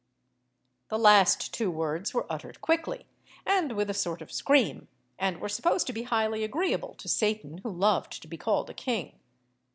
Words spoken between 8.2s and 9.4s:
to be called a king.